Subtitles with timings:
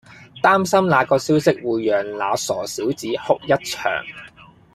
[0.41, 3.91] 擔心那個消息會讓那傻小子哭一場